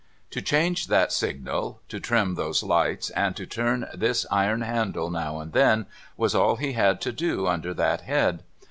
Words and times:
To 0.31 0.41
change 0.41 0.87
that 0.87 1.11
signal, 1.11 1.79
to 1.89 1.99
trim 1.99 2.33
those 2.33 2.63
lights, 2.63 3.11
and 3.11 3.35
to 3.35 3.45
turn 3.45 3.87
this 3.93 4.25
iron 4.31 4.61
handle 4.61 5.11
now 5.11 5.39
and 5.39 5.53
then, 5.53 5.85
was 6.17 6.33
all 6.33 6.55
he 6.55 6.73
had 6.73 6.99
to 7.01 7.11
do 7.11 7.45
under 7.45 7.71
that 7.75 8.01
head. 8.01 8.41